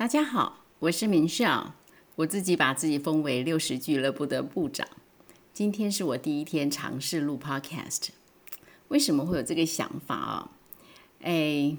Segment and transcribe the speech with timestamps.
[0.00, 1.74] 大家好，我是明笑，
[2.16, 4.88] 我自己把自己封为六十俱乐部的部长。
[5.52, 8.08] 今天是我第一天尝试录 Podcast，
[8.88, 10.52] 为什么会有这个想法啊？
[11.20, 11.76] 哎，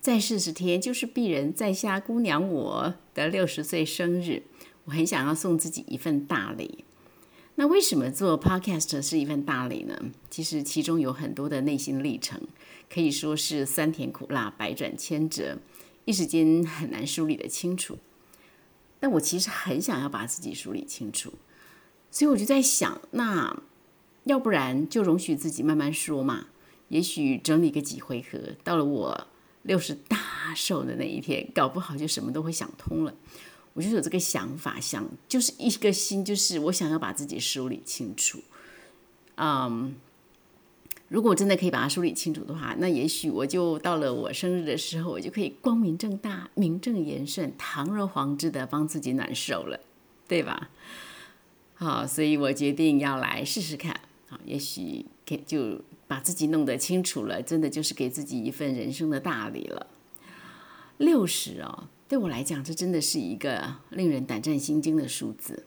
[0.00, 4.42] 在四十天就是鄙人在下姑娘我的六十岁生日，
[4.86, 6.84] 我很想要送自己一份大礼。
[7.54, 9.96] 那为什么做 Podcast 是一份大礼呢？
[10.28, 12.40] 其实其中有很多的内心历程，
[12.92, 15.58] 可以说是酸甜苦辣、百转千折。
[16.04, 17.98] 一时间很难梳理的清楚，
[18.98, 21.34] 但我其实很想要把自己梳理清楚，
[22.10, 23.62] 所以我就在想，那
[24.24, 26.46] 要不然就容许自己慢慢说嘛，
[26.88, 29.28] 也许整理个几回合，到了我
[29.62, 33.14] 六十大寿的那一天，搞不好就什么都会想通了。
[33.74, 38.40] 我就有这个想法，想就是一个心，就是我想要把自己梳理清楚，
[39.36, 39.94] 嗯。
[41.12, 49.78] 如果我真的可以把它梳理清楚的话，那也许我就到了我生日的时候，我就可以光明正大、名正言顺、堂而皇之的帮自己暖寿了，
[50.26, 50.70] 对吧？
[51.74, 54.00] 好，所以我决定要来试试看。
[54.26, 59.88] 好，也许给就把自己弄得清楚了，真的就是给自己一份人生的大礼了。
[60.96, 65.66] 六十哦，对我来讲，这真的是一个令人胆战心惊的数字。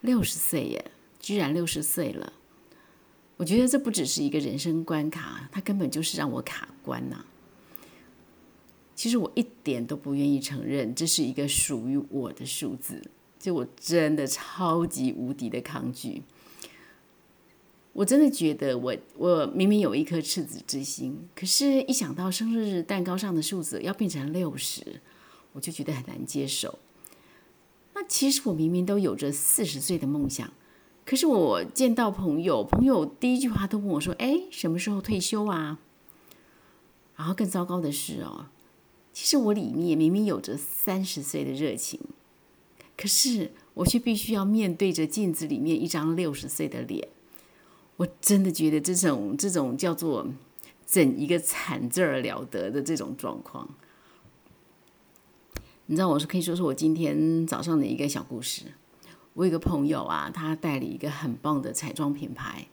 [0.00, 2.32] 六十岁耶，居然六十岁了。
[3.36, 7.24] 我觉得这不只是一个人生关卡，它根本就是让我卡关呐。
[8.94, 13.02] 其实我一点都不愿意承认这是一个属于我的数字，
[13.40, 16.22] 就我真的超级无敌的抗拒。
[17.92, 25.00] 我真的觉得我我明明有一颗赤子之心，可是一想到生日蛋糕上的数字要变成六十，
[25.52, 26.78] 我就觉得很难接受。
[27.94, 30.52] 那其实我明明都有着四十岁的梦想。
[31.14, 35.78] 可是我见到朋友，朋友第一句话都问我说：“哎，什么时候退休啊？”
[37.14, 38.46] 然后更糟糕的是哦，
[39.12, 42.00] 其实我里面明明有着三十岁的热情，
[42.96, 47.06] 可是我却必须要面对着镜子里面一张六十岁的脸。
[47.98, 50.26] 我真的觉得这种这种叫做
[50.84, 53.68] 整一个惨字儿了得的这种状况。
[55.86, 58.64] 你知道，我是可以说说我今天早上的一个小故事。
[59.34, 62.66] 我有个朋友啊，他代理一个很棒的彩妆品牌。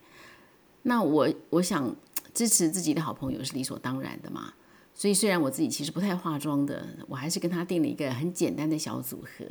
[0.83, 1.95] 那我我想
[2.33, 4.53] 支持自己的好朋友是理所当然的嘛。
[4.93, 9.45] 所以虽然我自己其实不太化妆的，我还是跟他订了一个很简单的小组合。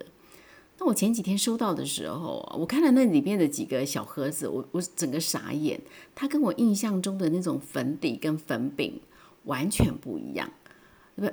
[0.78, 5.80] 那我前几天收到的时候，我看了那里面的几个小盒子，我我整个傻眼。
[6.14, 9.00] 它跟我印象中的那种粉底跟粉饼
[9.44, 10.48] 完全不一样。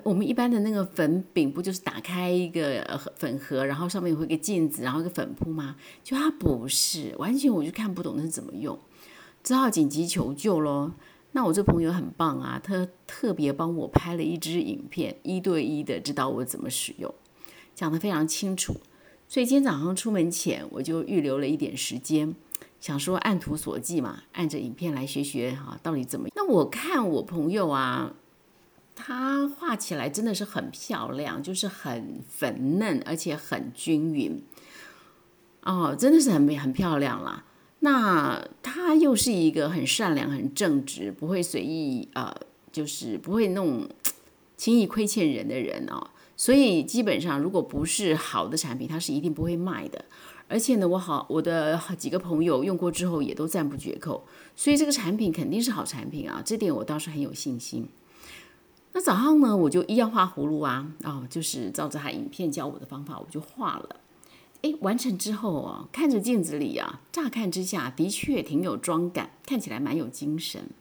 [0.04, 5.78] 我们一般的那个粉饼不就是打开一个粉盒，然后上面有一个镜子，然后一个粉扑吗？
[6.04, 8.78] 就它不是，完全我就看不懂那是怎么用，
[9.44, 10.94] 只好紧急求救咯。
[11.32, 17.14] 那我这朋友很棒啊，他特别帮我拍了一支影片，一对一的指导我怎么使用，
[17.74, 18.76] 讲得非常清楚。
[19.30, 22.36] 所以今天早上出门前，我就预留了一点时间，
[22.82, 26.28] 想说按图索骥嘛，按着影片来学学哈，到底怎么？
[26.36, 28.14] 那我看我朋友啊。
[29.00, 34.42] 它画起来真的是很漂亮，就是很粉嫩，而且很均匀，
[35.62, 37.46] 哦，真的是很美、很漂亮啦。
[37.82, 42.36] 那他又是一个很善良、很正直，不会随意呃，
[42.72, 43.88] 就是不会弄
[44.58, 46.10] 轻易亏欠人的人哦。
[46.36, 50.04] 所以基本上，如果不是好的产品，他是一定不会卖的。
[50.50, 54.26] 而且呢，我好我的几个朋友用过之后也都赞不绝口，
[54.56, 57.88] 所以这个产品肯定是好产品啊，这点我倒是很有信心。
[58.98, 63.98] 那早上呢，我就一样画葫芦啊，哦，就是照着他影片教我的方法，我就画了。
[64.64, 70.72] 哎，完成之后啊，看着镜子里啊，乍看之下的确挺有妆感，看起来蛮有精神。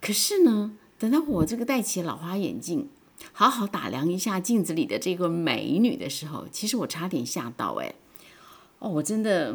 [0.00, 2.88] 可是呢，等到我这个戴起老花眼镜，
[3.34, 7.94] 好好打量一下镜子里的这个美女的时候，其实我差点吓到哎。
[8.78, 9.54] 哦，我真的，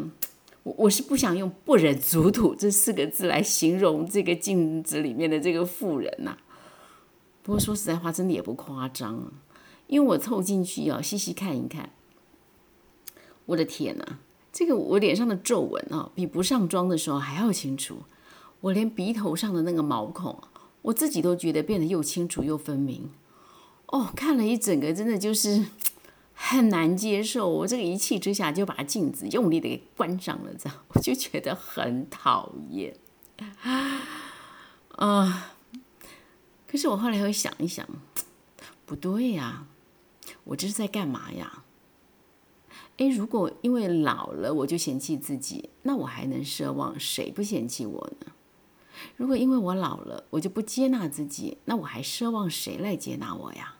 [0.62, 6.38] 我我是不想用“不忍卒睹”这四个字来形容这个镜子里面的这个妇人呐。
[7.50, 9.32] 不过说实在话，真的也不夸张，
[9.88, 11.90] 因为我凑进去要细细看一看，
[13.48, 14.20] 我的天哪，
[14.54, 18.04] 这个我脸上的皱纹啊，比不上妆的时候还要清楚。
[18.62, 20.40] 我连鼻头上的那个毛孔，
[20.84, 23.10] 我自己都觉得变得又清楚又分明。
[23.88, 25.66] 哦，看了一整个，真的就是
[26.36, 27.50] 很难接受。
[27.50, 32.96] 我这个一气之下就把镜子用力的给关上了，这样我就觉得很讨厌
[34.96, 35.56] 啊。
[36.70, 37.88] 可是我后来又想一想，
[38.86, 39.66] 不对呀，
[40.44, 41.64] 我这是在干嘛呀？
[42.98, 48.34] 诶，如果因为老了我就嫌弃自己，那我还能奢望谁不嫌弃我呢？
[49.16, 53.76] 如果因为我老了我就不接纳自己，那我还奢望谁来接纳我呀？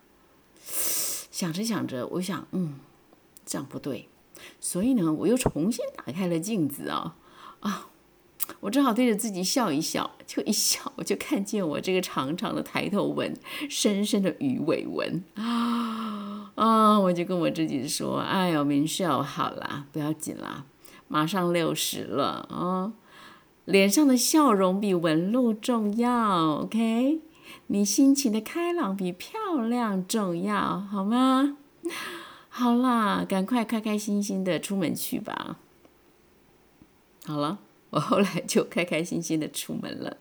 [0.64, 2.80] 想着想着，我想，嗯，
[3.46, 4.10] 这样不对，
[4.60, 7.16] 所以呢，我又重新打开了镜子啊
[7.60, 7.90] 啊！
[8.62, 13.34] 我只好对着自己笑一笑，就一笑，我就看见我这个长长的抬头纹，
[13.70, 17.00] 深深的鱼尾纹啊啊！
[17.00, 20.66] 我就跟我自己说：“哎呦，明秀，好啦，不要紧啦，
[21.08, 22.92] 马上六十了啊，
[23.64, 27.22] 脸上的笑容比纹路重要，OK？
[27.68, 31.56] 你心情的开朗比漂亮重要，好吗？
[32.50, 35.56] 好啦，赶快开开心心的出门去吧。
[37.26, 37.60] 好了。”
[37.90, 40.18] 我后来就开开心心的出门了。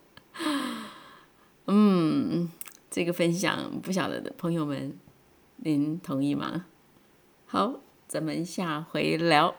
[1.66, 2.48] 嗯，
[2.90, 4.98] 这个分享不晓得的朋友们，
[5.56, 6.66] 您同意吗？
[7.46, 9.54] 好，咱们下回聊。